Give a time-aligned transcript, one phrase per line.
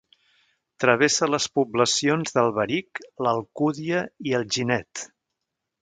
[0.83, 5.07] Travessa les poblacions d'Alberic, l'Alcúdia i Alginet.